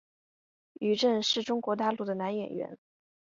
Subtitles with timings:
[0.79, 2.79] 于震是中国大陆的男演员。